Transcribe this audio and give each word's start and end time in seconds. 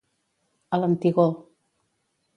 A 0.77 0.81
l'antigor. 0.83 1.31